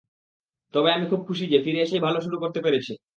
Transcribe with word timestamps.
তবে 0.73 0.89
আমি 0.91 1.05
খুব 1.09 1.21
খুশি 1.27 1.45
যে, 1.47 1.57
ফিরে 1.65 1.79
এসেই 1.81 2.01
ভালো 2.01 2.19
শুরু 2.21 2.37
করতে 2.39 2.59
পেরেছি। 2.61 2.93